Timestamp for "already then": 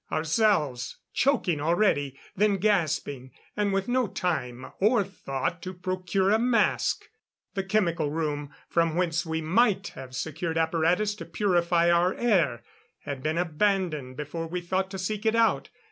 1.61-2.57